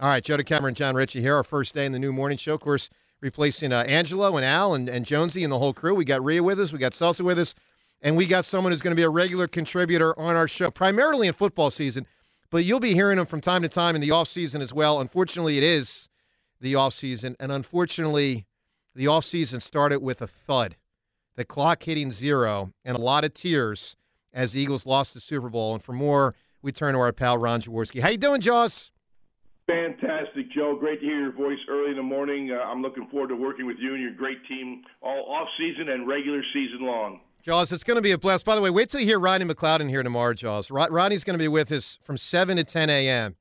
[0.00, 1.36] All right, Joe DeCamara, John Ritchie here.
[1.36, 2.54] Our first day in the new morning show.
[2.54, 2.88] Of course,
[3.20, 5.94] replacing uh, Angelo and Al and, and Jonesy and the whole crew.
[5.94, 6.72] We got Rhea with us.
[6.72, 7.54] We got Celsa with us.
[8.00, 11.26] And we got someone who's going to be a regular contributor on our show, primarily
[11.26, 12.06] in football season.
[12.48, 15.02] But you'll be hearing him from time to time in the off season as well.
[15.02, 16.08] Unfortunately, it is
[16.62, 17.36] the off season.
[17.38, 18.46] And unfortunately,
[18.94, 20.76] the off season started with a thud.
[21.36, 23.96] The clock hitting zero and a lot of tears
[24.32, 25.74] as the Eagles lost the Super Bowl.
[25.74, 28.00] And for more, we turn to our pal Ron Jaworski.
[28.00, 28.90] How you doing, Jaws?
[29.70, 30.76] Fantastic, Joe.
[30.78, 32.50] Great to hear your voice early in the morning.
[32.50, 35.90] Uh, I'm looking forward to working with you and your great team all off season
[35.90, 37.20] and regular season long.
[37.44, 38.44] Jaws, it's going to be a blast.
[38.44, 40.72] By the way, wait till you hear Rodney McLeod in here tomorrow, Jaws.
[40.72, 43.36] Rod- Rodney's going to be with us from 7 to 10 a.m.,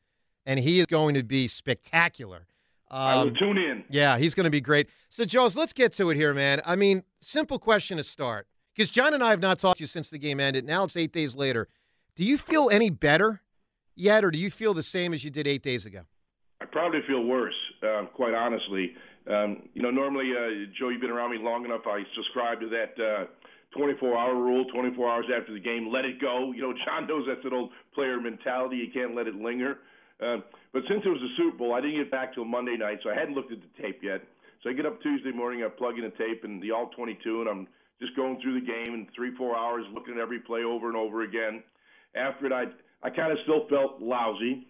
[0.45, 2.45] and he is going to be spectacular.
[2.91, 3.83] Um, I will tune in.
[3.89, 4.87] Yeah, he's going to be great.
[5.09, 6.61] So, Jaws, let's get to it here, man.
[6.63, 8.45] I mean, simple question to start.
[8.75, 10.63] Because John and I have not talked to you since the game ended.
[10.63, 11.67] Now it's eight days later.
[12.15, 13.41] Do you feel any better
[13.95, 16.01] yet, or do you feel the same as you did eight days ago?
[16.71, 18.93] Probably feel worse, uh, quite honestly.
[19.27, 21.81] Um, you know, normally, uh, Joe, you've been around me long enough.
[21.85, 23.25] I subscribe to that uh,
[23.77, 24.65] 24-hour rule.
[24.73, 26.51] 24 hours after the game, let it go.
[26.55, 28.77] You know, John knows that's an old player mentality.
[28.77, 29.79] You can't let it linger.
[30.19, 30.37] Uh,
[30.73, 33.09] but since it was the Super Bowl, I didn't get back till Monday night, so
[33.09, 34.21] I hadn't looked at the tape yet.
[34.63, 37.41] So I get up Tuesday morning, I plug in the tape and the all 22,
[37.41, 37.67] and I'm
[38.01, 40.97] just going through the game in three, four hours, looking at every play over and
[40.97, 41.63] over again.
[42.15, 42.65] After it, I
[43.01, 44.67] I kind of still felt lousy.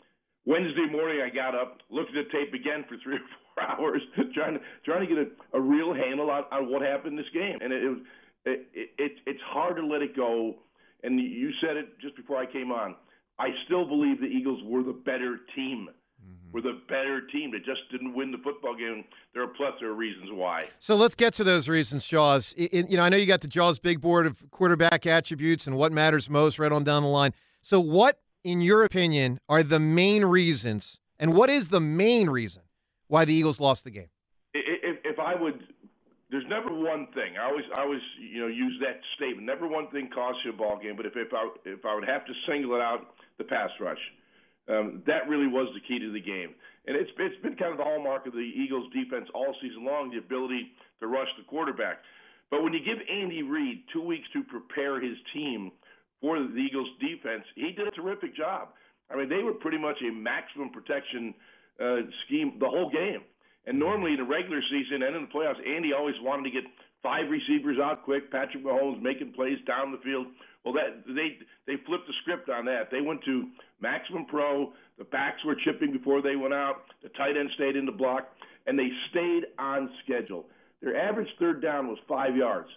[0.50, 3.22] Wednesday morning, I got up, looked at the tape again for three or
[3.54, 4.02] four hours,
[4.34, 7.32] trying to trying to get a, a real handle on, on what happened in this
[7.32, 7.60] game.
[7.62, 8.00] And it, it was
[8.46, 10.56] it, it, it's hard to let it go.
[11.04, 12.96] And you said it just before I came on.
[13.38, 15.88] I still believe the Eagles were the better team.
[15.88, 16.52] Mm-hmm.
[16.52, 17.52] Were the better team.
[17.52, 19.06] They just didn't win the football game.
[19.34, 20.62] There are plethora of reasons why.
[20.80, 22.54] So let's get to those reasons, Jaws.
[22.54, 25.78] In, you know, I know you got the Jaws big board of quarterback attributes and
[25.78, 27.34] what matters most right on down the line.
[27.62, 32.64] So what in your opinion, are the main reasons, and what is the main reason
[33.08, 34.10] why the Eagles lost the game?
[34.54, 35.60] If, if I would,
[36.32, 37.38] there's never one thing.
[37.40, 39.46] I always, I always, you know, use that statement.
[39.46, 40.96] Never one thing costs you a ball game.
[40.96, 44.00] But if if I if I would have to single it out, the pass rush,
[44.70, 46.56] um, that really was the key to the game.
[46.88, 50.12] And it's it's been kind of the hallmark of the Eagles' defense all season long,
[50.12, 50.72] the ability
[51.02, 52.00] to rush the quarterback.
[52.50, 55.72] But when you give Andy Reid two weeks to prepare his team
[56.22, 58.70] for the Eagles defense, he did a terrific job.
[59.12, 61.34] I mean, they were pretty much a maximum protection
[61.82, 63.22] uh, scheme the whole game.
[63.66, 66.64] And normally in the regular season and in the playoffs, Andy always wanted to get
[67.02, 68.32] five receivers out quick.
[68.32, 70.28] Patrick Mahomes making plays down the field.
[70.64, 72.92] Well, that they they flipped the script on that.
[72.92, 73.50] They went to
[73.80, 74.74] maximum pro.
[74.98, 76.84] The backs were chipping before they went out.
[77.02, 78.28] The tight end stayed in the block,
[78.68, 80.46] and they stayed on schedule.
[80.82, 82.70] Their average third down was five yards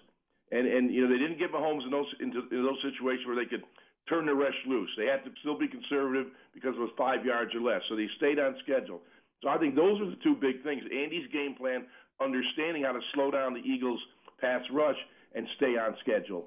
[0.53, 3.37] and and you know they didn't get Mahomes in those into, in those situations where
[3.37, 3.65] they could
[4.09, 4.91] turn the rush loose.
[4.97, 7.81] They had to still be conservative because it was five yards or less.
[7.89, 9.01] So they stayed on schedule.
[9.43, 10.83] So I think those are the two big things.
[10.85, 11.87] Andy's game plan,
[12.21, 14.01] understanding how to slow down the Eagles'
[14.41, 14.99] pass rush
[15.35, 16.47] and stay on schedule.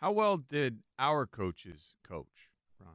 [0.00, 2.26] How well did our coaches coach,
[2.80, 2.94] Ron?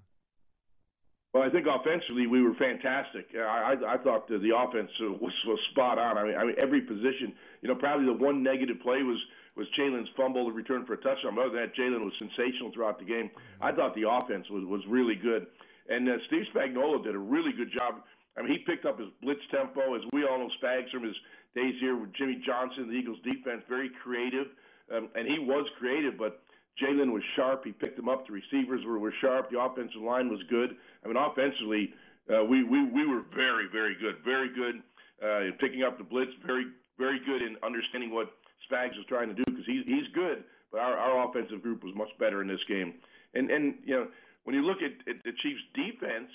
[1.33, 3.27] Well, I think offensively we were fantastic.
[3.35, 6.17] I, I, I thought the, the offense was, was spot on.
[6.17, 7.33] I mean, I mean every position.
[7.61, 9.19] You know, probably the one negative play was
[9.59, 11.35] was Jalen's fumble to return for a touchdown.
[11.35, 13.29] Other than that, Jalen was sensational throughout the game.
[13.59, 15.47] I thought the offense was was really good,
[15.89, 17.99] and uh, Steve Spagnuolo did a really good job.
[18.37, 21.15] I mean, he picked up his blitz tempo, as we all know, Spags from his
[21.53, 24.47] days here with Jimmy Johnson, the Eagles' defense, very creative,
[24.95, 26.41] um, and he was creative, but.
[26.79, 27.65] Jalen was sharp.
[27.65, 28.25] He picked them up.
[28.25, 29.51] The receivers were, were sharp.
[29.51, 30.77] The offensive line was good.
[31.03, 31.91] I mean, offensively,
[32.31, 34.75] uh, we, we we were very very good, very good
[35.21, 36.31] uh, in picking up the blitz.
[36.45, 36.67] Very
[36.97, 38.31] very good in understanding what
[38.65, 41.93] Spags was trying to do because he's he's good, but our, our offensive group was
[41.95, 42.95] much better in this game.
[43.33, 44.07] And and you know
[44.43, 46.31] when you look at, at the Chiefs' defense,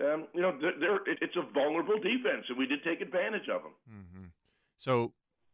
[0.00, 3.62] um, you know they're, they're, it's a vulnerable defense, and we did take advantage of
[3.62, 3.72] them.
[3.90, 4.24] Mm-hmm.
[4.78, 5.12] So.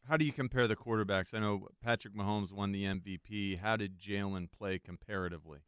[0.08, 1.32] How do you compare the quarterbacks?
[1.32, 3.60] I know Patrick Mahomes won the MVP.
[3.60, 5.60] How did Jalen play comparatively?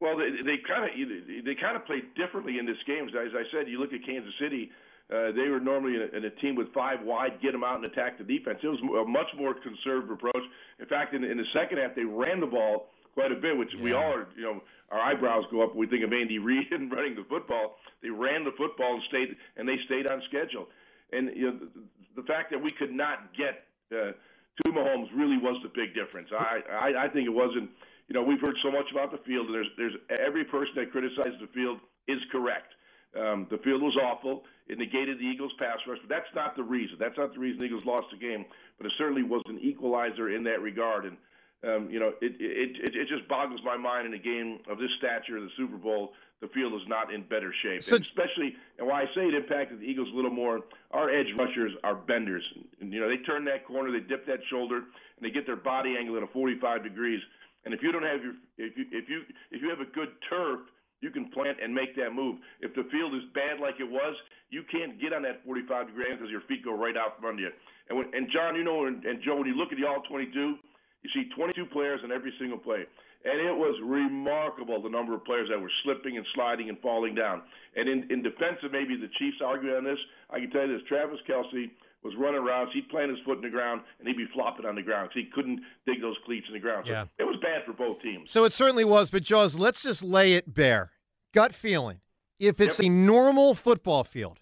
[0.00, 3.08] Well, they, they kind of they kind of played differently in this game.
[3.08, 4.70] As I said, you look at Kansas City;
[5.12, 7.76] uh, they were normally in a, in a team with five wide, get them out
[7.76, 8.58] and attack the defense.
[8.62, 10.44] It was a much more conservative approach.
[10.80, 13.68] In fact, in, in the second half, they ran the ball quite a bit, which
[13.82, 14.26] we all are.
[14.36, 14.60] You know,
[14.90, 17.76] our eyebrows go up when we think of Andy Reid and running the football.
[18.02, 20.66] They ran the football and stayed and they stayed on schedule.
[21.12, 25.36] And you know, the, the fact that we could not get uh, to Mahomes really
[25.36, 26.28] was the big difference.
[26.32, 27.70] I, I I think it wasn't.
[28.08, 30.92] You know, we've heard so much about the field, and there's there's every person that
[30.92, 31.78] criticizes the field
[32.08, 32.72] is correct.
[33.18, 34.42] Um, the field was awful.
[34.66, 36.96] It negated the Eagles' pass rush, but that's not the reason.
[36.98, 38.44] That's not the reason the Eagles lost the game.
[38.78, 41.04] But it certainly was an equalizer in that regard.
[41.04, 41.16] And
[41.64, 44.78] um, you know, it, it it it just boggles my mind in a game of
[44.78, 47.82] this stature, the Super Bowl, the field is not in better shape.
[47.82, 50.60] So- and especially, and why I say it impacted the Eagles a little more.
[50.90, 52.44] Our edge rushers are benders.
[52.80, 55.56] And, you know, they turn that corner, they dip that shoulder, and they get their
[55.56, 57.20] body angle at a 45 degrees.
[57.64, 60.10] And if you don't have your, if you if you if you have a good
[60.28, 60.60] turf,
[61.04, 62.40] you can plant and make that move.
[62.64, 64.16] If the field is bad like it was,
[64.48, 67.28] you can't get on that 45 degree angle because your feet go right out from
[67.36, 67.52] under you.
[67.92, 70.00] And when, and John, you know, and, and Joe, when you look at the all
[70.08, 72.88] 22, you see 22 players in every single play.
[73.24, 77.14] And it was remarkable the number of players that were slipping and sliding and falling
[77.14, 77.42] down.
[77.76, 80.00] And in, in defense of maybe the Chiefs arguing on this,
[80.32, 81.68] I can tell you this Travis Kelce
[82.04, 84.74] was running around, he'd plant his foot in the ground, and he'd be flopping on
[84.74, 86.84] the ground because he couldn't dig those cleats in the ground.
[86.86, 87.06] So Yeah.
[87.18, 88.30] it was bad for both teams.
[88.30, 90.92] So it certainly was, but Jaws, let's just lay it bare.
[91.32, 92.00] Gut feeling.
[92.38, 94.38] If it's a normal football field,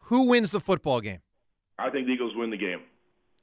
[0.00, 1.20] who wins the football game?
[1.78, 2.80] I think the Eagles win the game.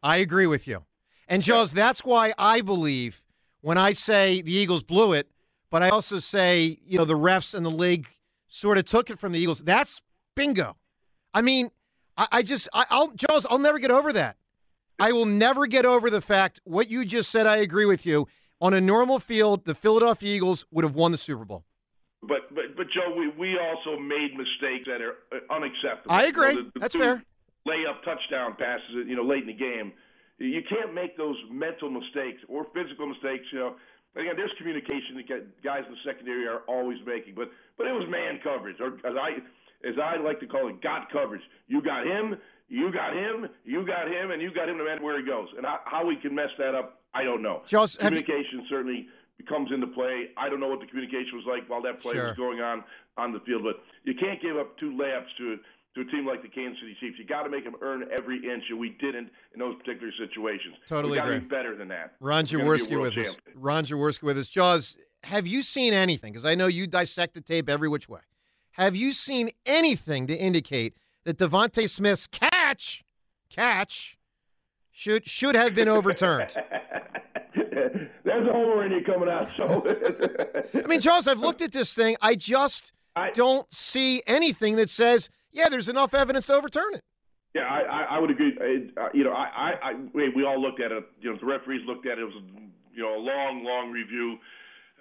[0.01, 0.83] I agree with you.
[1.27, 3.23] And Jaws, that's why I believe
[3.61, 5.29] when I say the Eagles blew it,
[5.69, 8.07] but I also say, you know, the refs and the league
[8.47, 9.59] sort of took it from the Eagles.
[9.59, 10.01] That's
[10.35, 10.75] bingo.
[11.33, 11.71] I mean,
[12.17, 14.37] I, I just, I, I'll, Jaws, I'll never get over that.
[14.99, 17.47] I will never get over the fact what you just said.
[17.47, 18.27] I agree with you.
[18.61, 21.65] On a normal field, the Philadelphia Eagles would have won the Super Bowl.
[22.21, 26.09] But but but Joe, we we also made mistakes that are uh, unacceptable.
[26.15, 26.55] I agree.
[26.55, 27.23] Know, the- the That's fair.
[27.67, 29.93] Layup touchdown passes, you know, late in the game.
[30.37, 33.45] You can't make those mental mistakes or physical mistakes.
[33.51, 33.75] You know,
[34.15, 37.35] again, there's communication that guys in the secondary are always making.
[37.35, 39.37] But but it was man coverage, or as I
[39.87, 41.41] as I like to call it, got coverage.
[41.67, 42.35] You got him,
[42.69, 45.49] you got him, you got him, and you got him no matter where he goes.
[45.57, 47.63] And how, how we can mess that up, I don't know.
[47.67, 49.07] Jaws, have you- communication certainly
[49.49, 50.29] comes into play.
[50.37, 52.27] I don't know what the communication was like while that play Sure.
[52.29, 52.81] was going on
[53.17, 55.57] on the field, but you can't give up two layups to
[55.95, 57.19] to a team like the Kansas City Chiefs.
[57.19, 60.75] You got to make them earn every inch, and we didn't in those particular situations.
[60.87, 61.39] Totally we got to agree.
[61.41, 62.13] be better than that.
[62.19, 63.35] Ron We're gonna be a Jaworski with us.
[63.55, 64.47] Ron Jaworski with us.
[64.47, 66.33] Jaws, have you seen anything?
[66.33, 68.21] Because I know you dissect the tape every which way.
[68.71, 70.95] Have you seen anything to indicate
[71.25, 73.03] that DeVonta Smith's catch,
[73.49, 74.17] catch,
[74.91, 76.49] should should have been overturned?
[77.55, 79.47] There's a homer in you coming out.
[79.57, 79.83] So
[80.83, 82.15] I mean, Jaws, I've looked at this thing.
[82.21, 87.01] I just I- don't see anything that says, yeah, there's enough evidence to overturn it.
[87.55, 88.57] Yeah, I, I, I would agree.
[88.97, 91.03] Uh, you know, I, I, I, we we all looked at it.
[91.21, 92.21] You know, the referees looked at it.
[92.21, 92.43] It was,
[92.93, 94.37] you know, a long, long review.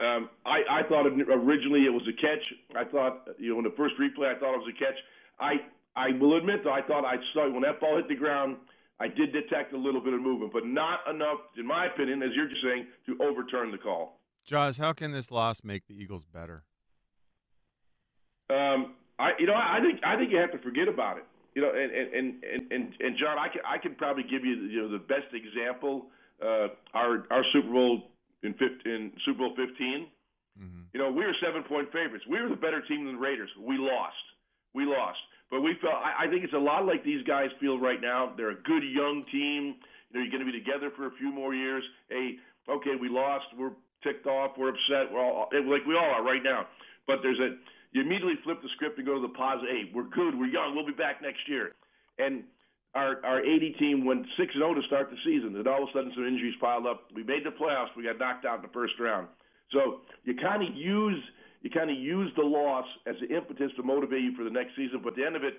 [0.00, 2.52] Um, I, I thought originally it was a catch.
[2.76, 4.98] I thought, you know, in the first replay, I thought it was a catch.
[5.38, 5.54] I,
[5.96, 8.56] I will admit, though, I thought I saw when that ball hit the ground,
[9.00, 12.30] I did detect a little bit of movement, but not enough, in my opinion, as
[12.34, 14.20] you're just saying, to overturn the call.
[14.44, 16.64] Jaws, how can this loss make the Eagles better?
[18.50, 21.24] Um, I, you know, I think I think you have to forget about it.
[21.54, 22.26] You know, and and and
[22.72, 26.10] and, and John, I can I can probably give you you know the best example.
[26.42, 28.10] Uh, our our Super Bowl
[28.42, 30.10] in 15, in Super Bowl 15.
[30.58, 30.82] Mm-hmm.
[30.92, 32.24] You know, we were seven point favorites.
[32.28, 33.50] We were the better team than the Raiders.
[33.62, 34.24] We lost.
[34.74, 35.18] We lost.
[35.50, 36.02] But we felt.
[36.02, 38.34] I, I think it's a lot like these guys feel right now.
[38.36, 39.76] They're a good young team.
[40.10, 41.84] You know, you're going to be together for a few more years.
[42.08, 42.36] Hey,
[42.68, 43.46] okay, we lost.
[43.56, 44.58] We're ticked off.
[44.58, 45.12] We're upset.
[45.12, 46.66] We're all like we all are right now.
[47.06, 47.56] But there's a
[47.92, 49.68] you immediately flip the script and go to the positive.
[49.68, 50.36] Hey, we're good.
[50.38, 50.74] We're young.
[50.74, 51.76] We'll be back next year.
[52.18, 52.44] And
[52.94, 55.56] our our 80 team went six and 0 to start the season.
[55.56, 57.08] And all of a sudden, some injuries piled up.
[57.14, 57.92] We made the playoffs.
[57.96, 59.28] We got knocked out in the first round.
[59.72, 61.22] So you kind of use
[61.62, 64.74] you kind of use the loss as the impetus to motivate you for the next
[64.76, 65.00] season.
[65.02, 65.54] But at the end of it,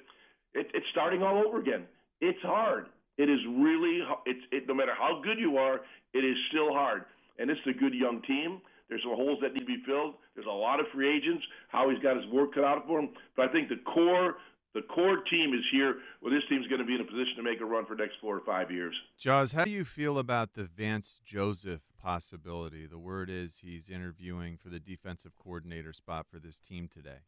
[0.54, 1.86] it it's starting all over again.
[2.22, 2.88] It's hard.
[3.18, 5.82] It is really it's it, no matter how good you are,
[6.14, 7.06] it is still hard.
[7.40, 8.62] And it's a good young team.
[8.94, 10.14] There's some holes that need to be filled.
[10.36, 11.44] There's a lot of free agents.
[11.70, 13.10] Howie's got his work cut out for him.
[13.36, 14.36] But I think the core
[14.76, 17.44] the core team is here where this team's going to be in a position to
[17.44, 18.94] make a run for the next four or five years.
[19.18, 22.86] Jaws, how do you feel about the Vance Joseph possibility?
[22.86, 27.22] The word is he's interviewing for the defensive coordinator spot for this team today.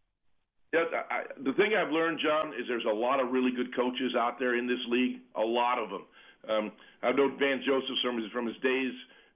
[0.72, 4.14] Yeah, I, the thing I've learned, John, is there's a lot of really good coaches
[4.16, 5.18] out there in this league.
[5.36, 6.06] A lot of them.
[6.48, 8.94] Um, I've known Van Joseph from his, from his days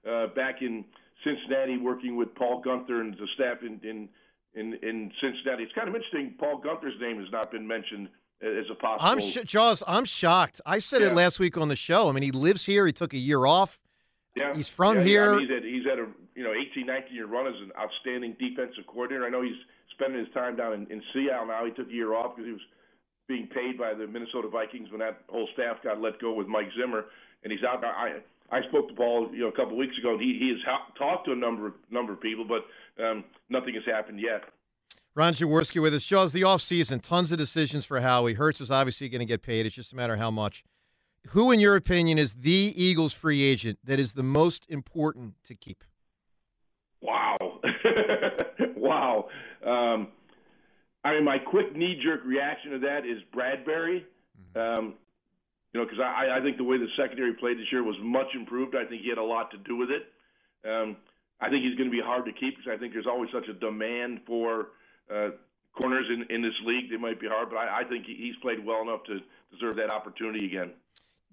[0.08, 0.84] uh, back in
[1.24, 4.08] Cincinnati, working with Paul Guenther and the staff in, in
[4.54, 5.64] in in Cincinnati.
[5.64, 6.34] It's kind of interesting.
[6.38, 8.08] Paul Guenther's name has not been mentioned
[8.42, 9.08] as a possible.
[9.08, 9.82] I'm sh- Jaws.
[9.86, 10.60] I'm shocked.
[10.64, 12.08] I said it last week on the show.
[12.08, 12.86] I mean, he lives here.
[12.86, 13.78] He took a year off.
[14.36, 15.32] Yeah, He's from yeah, here.
[15.34, 17.72] I mean, he's at he's at a you know 18, 19 year run as an
[17.78, 19.26] outstanding defensive coordinator.
[19.26, 19.58] I know he's
[19.92, 21.64] spending his time down in, in Seattle now.
[21.64, 22.66] He took a year off because he was
[23.28, 26.68] being paid by the Minnesota Vikings when that whole staff got let go with Mike
[26.78, 27.06] Zimmer,
[27.42, 27.84] and he's out.
[27.84, 30.12] I I spoke to Paul, you know, a couple of weeks ago.
[30.12, 32.64] And he he has ha- talked to a number of number of people, but
[33.02, 34.44] um, nothing has happened yet.
[35.14, 36.04] Ron Jaworski with us.
[36.04, 38.34] Jaws, the offseason, tons of decisions for Howie.
[38.34, 39.66] Hurts is obviously going to get paid.
[39.66, 40.62] It's just a matter of how much.
[41.28, 45.54] Who, in your opinion, is the Eagles free agent that is the most important to
[45.54, 45.84] keep?
[47.02, 47.36] Wow.
[48.76, 49.28] wow.
[49.64, 50.08] Um,
[51.04, 54.04] I mean, my quick knee jerk reaction to that is Bradberry.
[54.56, 54.58] Mm-hmm.
[54.58, 54.94] Um,
[55.72, 58.26] you know, because I, I think the way the secondary played this year was much
[58.34, 58.74] improved.
[58.74, 60.10] I think he had a lot to do with it.
[60.68, 60.96] Um,
[61.40, 63.48] I think he's going to be hard to keep because I think there's always such
[63.48, 64.68] a demand for
[65.12, 65.30] uh,
[65.80, 66.90] corners in, in this league.
[66.90, 69.20] They might be hard, but I, I think he's played well enough to
[69.52, 70.72] deserve that opportunity again.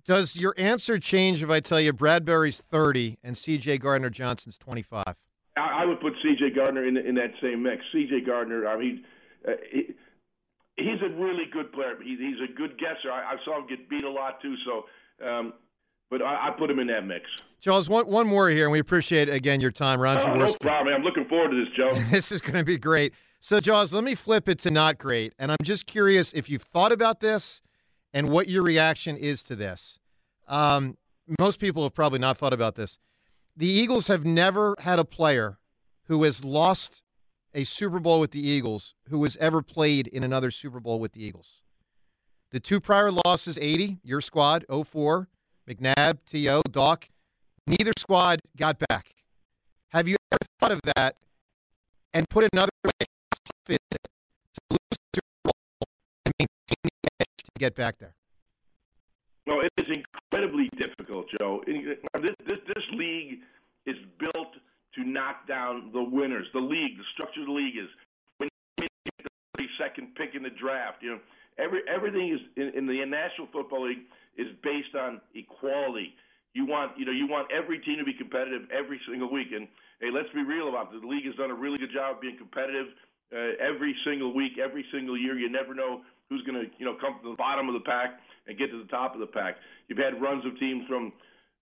[0.06, 3.80] Does your answer change if I tell you Bradberry's 30 and C.J.
[3.80, 5.04] Gardner Johnson's 25?
[5.06, 5.16] I,
[5.60, 6.52] I would put C.J.
[6.52, 7.82] Gardner in in that same mix.
[7.92, 8.22] C.J.
[8.22, 9.04] Gardner, I mean,
[9.46, 9.96] uh, he,
[10.78, 11.96] he's a really good player.
[12.02, 13.12] He, he's a good guesser.
[13.12, 14.86] I, I saw him get beat a lot too, so.
[15.26, 15.54] Um,
[16.10, 17.26] but I, I, put him in that mix.
[17.60, 20.22] Charles, one, one more here, and we appreciate again your time, Ron.
[20.22, 20.94] Oh, no problem.
[20.94, 21.92] I'm looking forward to this, Joe.
[22.12, 23.14] this is going to be great.
[23.42, 25.34] So, Jaws, let me flip it to not great.
[25.38, 27.62] And I'm just curious if you've thought about this
[28.14, 30.00] and what your reaction is to this.
[30.48, 30.98] Um,
[31.40, 33.00] most people have probably not thought about this.
[33.56, 35.58] The Eagles have never had a player
[36.06, 37.02] who has lost
[37.58, 41.14] a Super Bowl with the Eagles who has ever played in another Super Bowl with
[41.14, 41.64] the Eagles.
[42.52, 45.28] The two prior losses 80, your squad, 04,
[45.68, 47.10] McNabb, T.O., Doc,
[47.66, 49.16] neither squad got back.
[49.90, 51.16] Have you ever thought of that
[52.14, 53.08] and put another way
[53.66, 53.78] to
[54.70, 55.54] lose the Super Bowl
[56.28, 58.14] and maintain the edge to get back there?
[59.48, 61.64] No, it is incredibly difficult, Joe.
[61.66, 63.40] This, this, this league
[63.88, 64.54] is built
[64.98, 66.48] to knock down the winners.
[66.54, 67.90] The league, the structure of the league is
[68.38, 68.50] when
[68.82, 69.30] you get the
[69.62, 71.02] 32nd pick in the draft.
[71.02, 71.20] You know,
[71.58, 76.14] every everything is in, in the National Football League is based on equality.
[76.54, 79.54] You want, you know, you want every team to be competitive every single week.
[79.54, 79.68] And
[80.02, 81.02] hey, let's be real about this.
[81.02, 82.88] The league has done a really good job of being competitive
[83.30, 85.38] uh, every single week, every single year.
[85.38, 88.20] You never know who's going to, you know, come to the bottom of the pack
[88.48, 89.58] and get to the top of the pack.
[89.88, 91.14] You've had runs of teams from,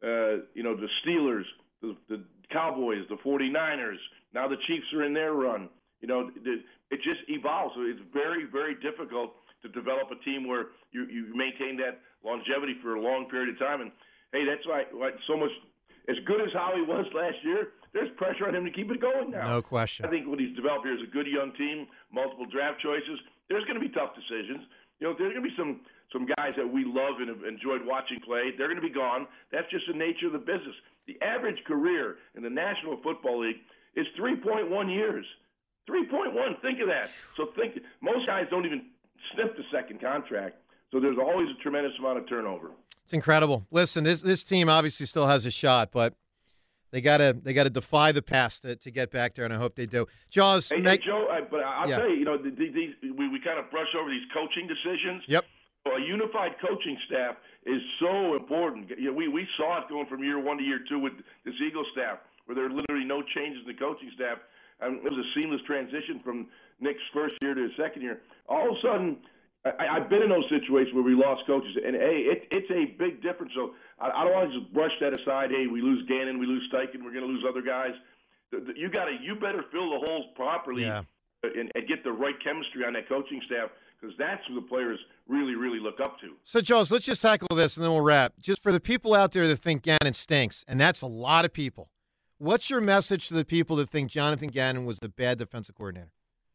[0.04, 1.46] uh, you know, the Steelers,
[1.82, 3.98] the, the Cowboys, the 49ers.
[4.34, 5.70] Now the Chiefs are in their run.
[6.02, 7.74] You know, it just evolves.
[7.76, 12.76] So it's very, very difficult to develop a team where you, you maintain that longevity
[12.82, 13.82] for a long period of time.
[13.82, 13.92] And
[14.32, 15.52] hey, that's why, why so much.
[16.08, 19.32] As good as Howie was last year, there's pressure on him to keep it going
[19.32, 19.58] now.
[19.58, 20.06] No question.
[20.06, 23.18] I think what he's developed here is a good young team, multiple draft choices.
[23.50, 24.70] There's going to be tough decisions.
[25.00, 25.82] You know, there's going to be some
[26.16, 28.52] some guys that we love and have enjoyed watching play.
[28.58, 29.28] They're going to be gone.
[29.52, 30.76] That's just the nature of the business.
[31.08, 33.58] The average career in the National Football League
[33.98, 35.26] is 3.1 years.
[35.90, 36.62] 3.1.
[36.62, 37.12] Think of that.
[37.36, 38.86] So think most guys don't even
[39.34, 40.56] sniff the second contract.
[40.92, 42.72] So there's always a tremendous amount of turnover.
[43.04, 43.68] It's incredible.
[43.70, 46.16] Listen, this this team obviously still has a shot, but
[46.92, 49.76] they gotta they gotta defy the past to, to get back there, and I hope
[49.76, 50.08] they do.
[50.32, 51.98] Jaws, hey, hey Joe, I, but I'll yeah.
[51.98, 55.22] tell you, you know, these, we we kind of brush over these coaching decisions.
[55.28, 55.46] Yep.
[55.86, 58.90] A unified coaching staff is so important.
[58.98, 61.14] You know, we we saw it going from year one to year two with
[61.46, 64.40] this Eagle staff, where there are literally no changes in the coaching staff.
[64.82, 66.48] And it was a seamless transition from
[66.82, 68.22] Nick's first year to his second year.
[68.50, 69.18] All of a sudden,
[69.64, 72.98] I, I've been in those situations where we lost coaches, and hey, it, it's a
[72.98, 73.54] big difference.
[73.56, 75.50] So I, I don't want to just brush that aside.
[75.50, 77.94] Hey, we lose Gannon, we lose Steichen, we're going to lose other guys.
[78.76, 81.02] You got to, you better fill the holes properly yeah.
[81.44, 85.00] and, and get the right chemistry on that coaching staff because that's who the players
[85.28, 86.34] really, really look up to.
[86.44, 88.34] So, Charles, let's just tackle this and then we'll wrap.
[88.40, 91.54] Just for the people out there that think Gannon stinks, and that's a lot of
[91.54, 91.90] people.
[92.38, 96.12] What's your message to the people that think Jonathan Gannon was a bad defensive coordinator?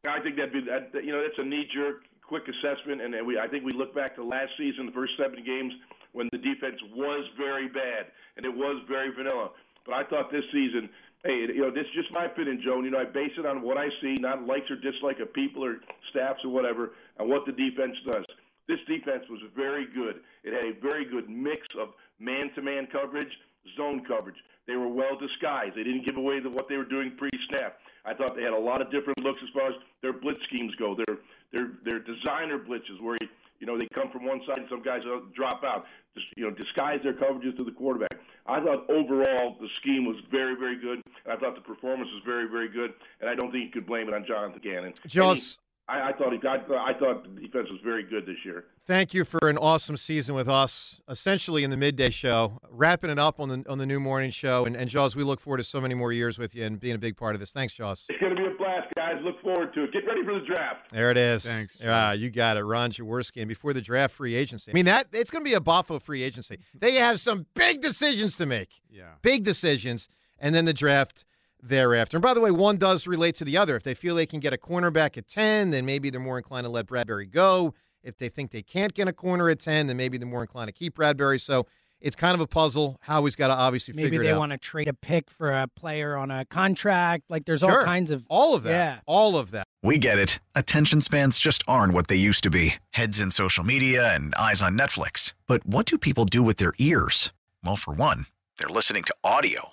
[0.09, 3.39] I think that'd be that, you know that's a knee jerk quick assessment, and we
[3.39, 5.73] I think we look back to last season, the first seven games
[6.13, 9.51] when the defense was very bad and it was very vanilla.
[9.85, 10.89] But I thought this season,
[11.25, 12.77] hey, you know, this is just my opinion, Joe.
[12.77, 15.33] And, you know, I base it on what I see, not likes or dislikes of
[15.33, 15.77] people or
[16.11, 18.25] staffs or whatever, and what the defense does.
[18.71, 20.21] This defense was very good.
[20.45, 21.89] It had a very good mix of
[22.21, 23.33] man-to-man coverage,
[23.77, 24.37] zone coverage.
[24.69, 25.75] They were well disguised.
[25.75, 27.79] They didn't give away the, what they were doing pre-snap.
[28.05, 30.73] I thought they had a lot of different looks as far as their blitz schemes
[30.77, 30.95] go.
[30.95, 31.19] Their
[31.53, 33.19] their their designer blitzes where
[33.59, 35.03] you know they come from one side and some guys
[35.35, 35.85] drop out.
[36.15, 38.21] Just you know disguise their coverages to the quarterback.
[38.47, 41.03] I thought overall the scheme was very very good.
[41.25, 43.87] And I thought the performance was very very good, and I don't think you could
[43.87, 44.95] blame it on Jonathan Gannon.
[45.09, 45.59] Jaws.
[45.91, 46.71] I, I thought he got.
[46.71, 48.65] I thought the defense was very good this year.
[48.87, 53.19] Thank you for an awesome season with us, essentially in the midday show, wrapping it
[53.19, 54.65] up on the on the new morning show.
[54.65, 56.95] And, and Jaws, we look forward to so many more years with you and being
[56.95, 57.51] a big part of this.
[57.51, 58.07] Thanks, Jaws.
[58.09, 59.17] It's going to be a blast, guys.
[59.23, 59.93] Look forward to it.
[59.93, 60.93] Get ready for the draft.
[60.93, 61.43] There it is.
[61.45, 61.77] Thanks.
[61.81, 63.39] Yeah, you got it, Ron Jaworski.
[63.39, 64.71] And before the draft, free agency.
[64.71, 66.61] I mean that it's going to be a Boffo free agency.
[66.75, 68.71] They have some big decisions to make.
[68.91, 69.15] Yeah.
[69.23, 71.25] Big decisions, and then the draft
[71.63, 72.17] thereafter.
[72.17, 73.77] And by the way, one does relate to the other.
[73.77, 76.65] If they feel they can get a cornerback at 10, then maybe they're more inclined
[76.65, 77.75] to let Bradberry go.
[78.03, 80.69] If they think they can't get a corner at 10, then maybe they're more inclined
[80.69, 81.39] to keep Bradberry.
[81.41, 81.67] So
[82.01, 82.97] it's kind of a puzzle.
[83.03, 85.69] Howie's got to obviously Maybe figure it they want to trade a pick for a
[85.69, 87.25] player on a contract.
[87.29, 87.81] Like there's Sure.
[87.81, 88.71] all kinds of all of that.
[88.71, 88.99] Yeah.
[89.05, 89.67] All of that.
[89.83, 90.39] We get it.
[90.55, 94.63] Attention spans just aren't what they used to be heads in social media and eyes
[94.63, 95.35] on Netflix.
[95.47, 97.33] But what do people do with their ears?
[97.63, 98.27] Well, for one,
[98.57, 99.73] they're listening to audio.